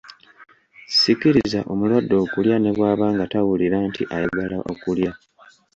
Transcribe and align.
Sikiriza 0.99 1.59
omulwadde 1.71 2.15
okulya 2.23 2.55
ne 2.59 2.71
bw’aba 2.75 3.05
nga 3.13 3.25
tawulira 3.31 3.77
nti 3.87 4.03
ayagala 4.15 4.57
okulya. 4.71 5.11